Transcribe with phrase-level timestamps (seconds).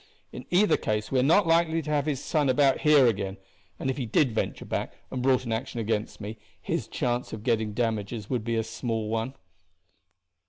[0.31, 3.37] In either case we are not likely to have his son about here again;
[3.77, 7.43] and if he did venture back and brought an action against me, his chance of
[7.43, 9.35] getting damages would be a small one."